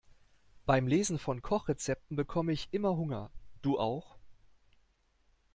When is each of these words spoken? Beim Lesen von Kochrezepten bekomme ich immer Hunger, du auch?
Beim 0.65 0.87
Lesen 0.87 1.19
von 1.19 1.43
Kochrezepten 1.43 2.17
bekomme 2.17 2.53
ich 2.53 2.69
immer 2.71 2.97
Hunger, 2.97 3.29
du 3.61 3.77
auch? 3.77 4.17